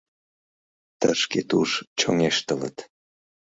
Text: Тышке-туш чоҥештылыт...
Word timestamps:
Тышке-туш 0.99 1.71
чоҥештылыт... 1.99 2.77